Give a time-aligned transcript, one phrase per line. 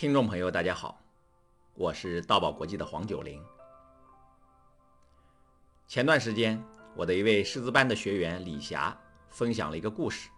[0.00, 0.98] 听众朋友，大家好，
[1.74, 3.38] 我是道宝国际的黄九龄。
[5.86, 6.58] 前段时间，
[6.96, 10.30] 我的一位师资班的学员李霞分享了一个故事。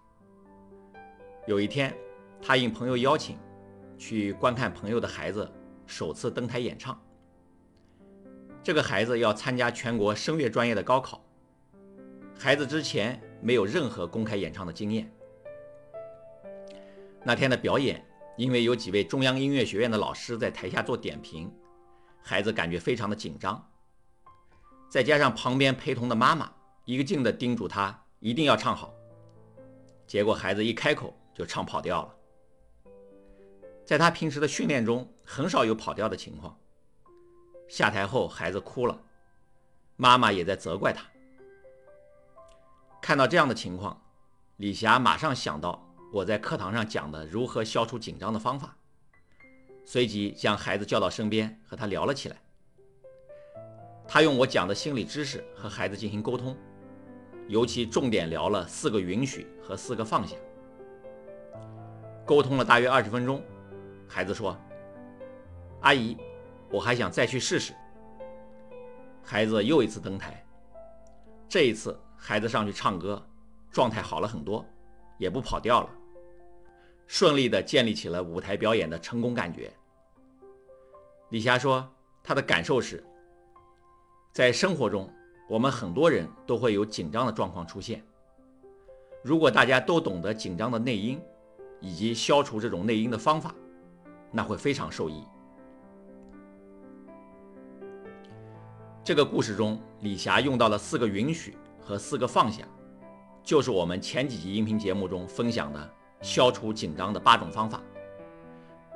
[1.46, 1.96] 有一天，
[2.43, 3.38] 她应朋友邀请，
[3.96, 5.48] 去观看朋友的孩子
[5.86, 7.00] 首次登台演唱。
[8.64, 11.24] 这个孩子要参加全国声乐专业的高考，
[12.36, 15.08] 孩子之前没有任何公开演唱的经验。
[17.22, 18.04] 那天的表演。
[18.36, 21.53] 因为有几位中央音乐学院的老师在台下做点评，
[22.23, 23.71] 孩子感觉非常的紧张。
[24.89, 26.50] 再加上旁边陪同的妈妈
[26.85, 28.93] 一个劲的叮嘱他一定要唱好，
[30.07, 32.14] 结果孩子一开口就唱跑调了。
[33.84, 36.59] 在他平时的训练中很少有跑调的情况。
[37.69, 38.98] 下台后孩子哭了，
[39.97, 41.05] 妈妈也在责怪他。
[43.01, 44.03] 看到这样的情况，
[44.56, 45.92] 李霞马上想到。
[46.12, 48.77] 我在课堂上讲的如何消除紧张的方法，
[49.83, 52.37] 随即将孩子叫到身边和他聊了起来。
[54.06, 56.55] 他用我讲的心理知识和孩子进行沟通，
[57.48, 60.37] 尤其重点聊了四个允许和四个放下。
[62.27, 63.42] 沟通了大约二十分钟，
[64.06, 64.55] 孩子说
[65.81, 66.19] ：“阿姨，
[66.70, 67.72] 我还想再去试试。”
[69.25, 70.44] 孩子又一次登台，
[71.48, 73.27] 这一次孩子上去唱歌，
[73.70, 74.62] 状态好了很多，
[75.17, 75.89] 也不跑调了。
[77.06, 79.72] 顺利地建立起了舞台表演的成功感觉。
[81.31, 81.89] 李霞说
[82.22, 83.03] ：“她的感受是，
[84.33, 85.09] 在生活中，
[85.48, 88.05] 我们很多人都会有紧张的状况出现。
[89.22, 91.20] 如果大家都懂得紧张的内因，
[91.81, 93.55] 以及消除这种内因的方法，
[94.31, 95.22] 那会非常受益。”
[99.05, 102.62] 这个故事中，李霞用到了四个允许和四个放下，
[103.42, 105.94] 就是我们前几集音频节目中分享的。
[106.23, 107.83] 消除紧张的八种方法，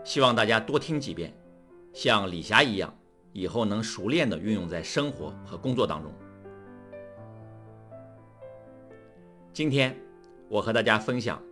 [0.05, 1.37] 希望大家多听几遍，
[1.93, 2.97] 像李霞一样，
[3.33, 6.15] 以后能熟练的运用在生活和工作当中。
[9.53, 9.99] 今天
[10.49, 11.43] 我和大家分享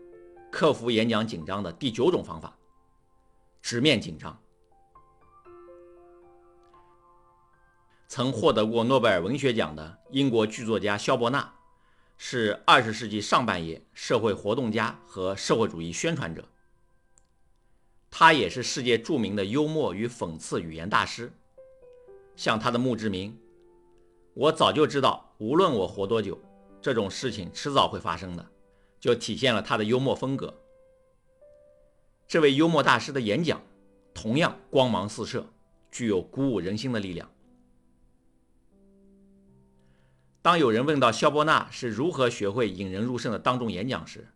[0.53, 2.57] 克服演讲紧张的第九种方法——
[3.61, 4.39] 直面紧张。
[8.07, 11.53] 曾获得过诺贝尔文学奖的英国剧作家肖伯纳。
[12.17, 16.49] 是二十世纪上半叶社会活动家和社会主义宣传者。
[18.11, 21.33] 他也是世界著名的幽默与讽刺语言大师。
[22.37, 23.37] 像他的墓志铭
[24.35, 26.41] ：“我早就知道，无论我活多久，
[26.81, 28.47] 这种事情迟早会发生的。”
[29.01, 30.63] 就体现了他的幽默风格。
[32.27, 33.61] 这位幽默大师的演讲
[34.15, 35.47] 同样光芒四射，
[35.91, 37.31] 具有鼓舞人心的力量。
[40.45, 44.29] 当有人问到肖伯纳是如何学会引人入胜的当众演讲时，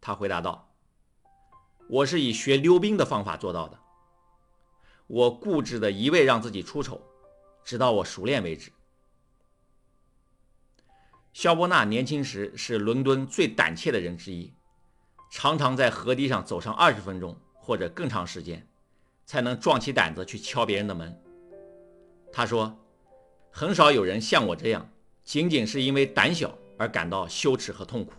[0.00, 0.72] 他回答道
[1.90, 3.76] ：“我是以学溜冰的方法做到的。
[5.08, 7.02] 我固执的一味让自己出丑，
[7.64, 8.70] 直到我熟练为止。”
[11.34, 14.54] 肖伯纳年轻时是伦敦最胆怯的人之一，
[15.32, 18.64] 常常在河堤上走上二十分钟或者更长时间，
[19.24, 21.20] 才能壮起胆子去敲别人的门。
[22.32, 22.78] 他说
[23.50, 24.88] ：“很少有人像我这样。”
[25.26, 28.12] 仅仅是因为胆小而感到羞耻和痛苦。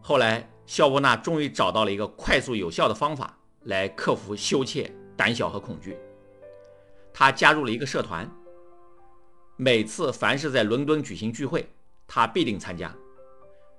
[0.00, 5.98] 后来，肖伯纳终于找到了一个快速有效的方法来克服羞怯、胆小和恐惧。
[7.12, 8.30] 他加入了一个社团，
[9.56, 11.68] 每次凡是在伦敦举行聚会，
[12.06, 12.90] 他必定参加；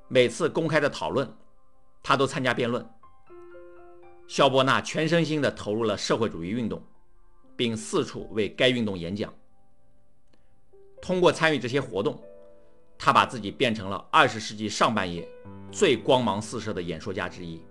[0.09, 1.33] 每次公开的讨论，
[2.03, 2.85] 他都参加辩论。
[4.27, 6.83] 肖伯纳全身心地投入了社会主义运动，
[7.55, 9.33] 并四处为该运动演讲。
[11.01, 12.21] 通过参与这些活动，
[12.97, 15.27] 他把自己变成了二十世纪上半叶
[15.71, 17.63] 最光芒四射的演说家之一。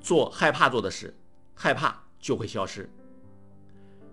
[0.00, 1.14] 做害怕做的事，
[1.54, 2.88] 害怕就会消失。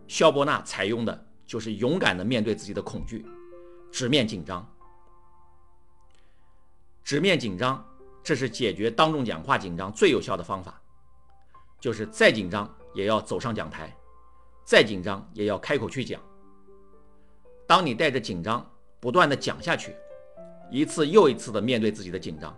[0.08, 3.26] 肖伯纳采用的就是勇敢的面对自己的恐惧，
[3.92, 4.68] 直面紧张。
[7.04, 7.84] 直面紧张，
[8.24, 10.82] 这是解决当众讲话紧张最有效的方法。
[11.80, 13.96] 就是再紧张也要走上讲台。
[14.66, 16.20] 再紧张也要开口去讲。
[17.68, 18.68] 当你带着紧张
[19.00, 19.96] 不断的讲下去，
[20.72, 22.56] 一次又一次的面对自己的紧张，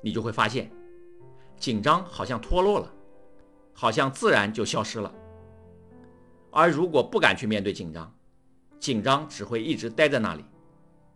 [0.00, 0.70] 你就会发现，
[1.58, 2.88] 紧张好像脱落了，
[3.74, 5.12] 好像自然就消失了。
[6.50, 8.14] 而如果不敢去面对紧张，
[8.78, 10.44] 紧张只会一直待在那里，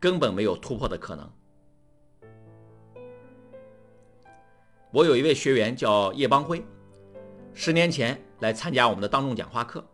[0.01, 1.31] 根本没有突破的可能。
[4.93, 6.65] 我有一位学员叫叶邦辉，
[7.53, 9.85] 十年前来参加我们的当众讲话课。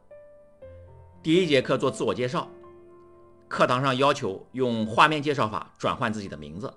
[1.22, 2.50] 第一节课做自我介绍，
[3.46, 6.72] 课堂上要求用画面介绍法转换自己的名字。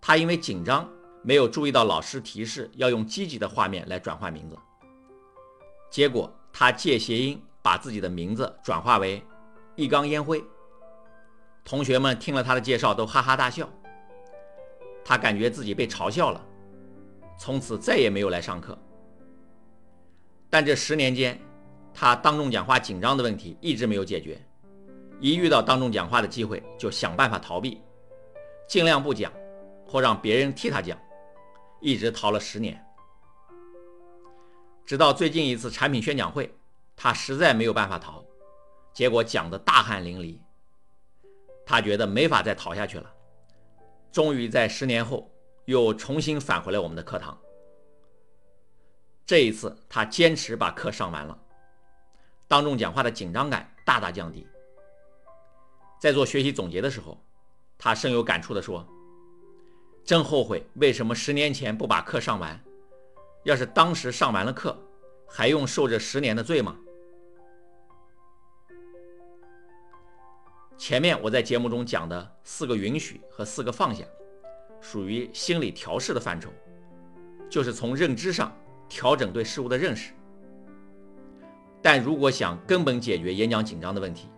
[0.00, 0.88] 他因为紧张
[1.22, 4.56] 没有注意到老师提示要用积极的画面来转换名字，
[5.90, 9.20] 结果他借谐音把自己的名字转化为
[9.74, 10.42] 一缸烟灰。
[11.64, 13.68] 同学们听了他的介绍都哈哈大笑，
[15.04, 16.40] 他感觉自己被嘲笑了，
[17.36, 18.78] 从此再也没有来上课。
[20.48, 21.40] 但这十年间，
[21.94, 24.40] 他当众讲话紧张的问题一直没有解决，
[25.20, 27.80] 一遇到当众讲话的机会就想办法逃避，
[28.66, 29.32] 尽量不讲，
[29.86, 30.98] 或让别人替他讲，
[31.80, 32.82] 一直逃了十年。
[34.84, 36.52] 直到最近一次产品宣讲会，
[36.96, 38.24] 他实在没有办法逃，
[38.92, 40.38] 结果讲得大汗淋漓。
[41.64, 43.08] 他觉得没法再逃下去了，
[44.10, 45.30] 终于在十年后
[45.66, 47.38] 又重新返回了我们的课堂。
[49.24, 51.38] 这一次，他坚持把课上完了，
[52.52, 54.46] 当众讲话的紧张感大大降低。
[55.98, 57.18] 在做学习总结的时候，
[57.78, 58.86] 他深有感触地说
[60.04, 62.62] ：“真后悔，为什么十年前不把课上完？
[63.44, 64.78] 要是当时上完了课，
[65.26, 66.76] 还用受这十年的罪吗？”
[70.76, 74.04] 前面我在节目中讲的四个允许和四个放下，
[74.78, 76.50] 属于心理调试的范畴，
[77.48, 78.54] 就是从认知上。
[78.90, 80.12] 调整对事物的认识，
[81.82, 84.28] 但如果想根本解决演讲紧张的问题，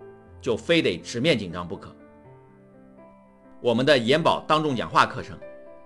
[0.41, 1.95] 就非得直面紧张不可。
[3.61, 5.39] 我们的研保当众讲话课程，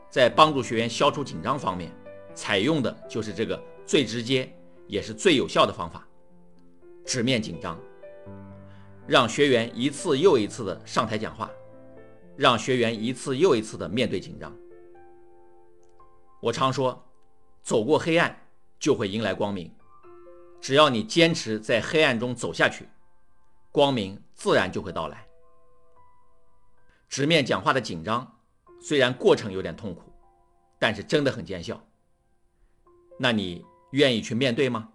[0.09, 1.91] 在帮助学员消除紧张方面，
[2.33, 4.49] 采用的就是这个最直接
[4.87, 6.07] 也是最有效的方法——
[7.05, 7.77] 直面紧张，
[9.07, 11.51] 让学员一次又一次的上台讲话，
[12.37, 14.57] 让学员一次又一次的面对紧张。
[16.41, 17.05] 我常说，
[17.63, 18.35] 走过黑暗。
[18.81, 19.69] 就会迎来光明。
[20.61, 22.89] 只要你坚持在黑暗中走下去，
[23.71, 25.27] 光明自然就会到来。
[27.09, 28.37] 直面讲话的紧张，
[28.81, 30.13] 虽然过程有点痛苦，
[30.79, 31.81] 但是真的很见效。
[33.19, 34.89] 那你愿意去面对吗？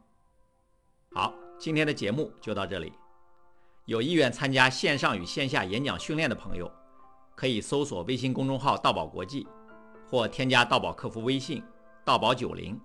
[1.13, 2.94] 好，今天的节目就到这里。
[3.86, 6.71] 有意愿参加线上与线下演讲训练的朋友，
[7.36, 9.48] 可以搜索微信公众号“道宝国际”，
[10.09, 11.63] 或添加道宝客服微信
[12.06, 12.80] “道宝九零”。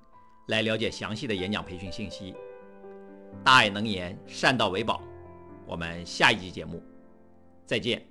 [0.49, 2.35] 来了解详细的演讲培训信息。
[3.45, 5.01] 大爱能言，善道为宝。
[5.67, 6.83] 我们下一集节目
[7.67, 8.03] 再见。